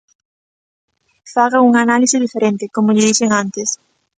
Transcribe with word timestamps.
Fagan 1.33 1.65
unha 1.69 1.81
análise 1.85 2.23
diferente, 2.25 2.71
como 2.75 2.93
lle 2.95 3.05
dixen 3.09 3.31
antes. 3.43 3.69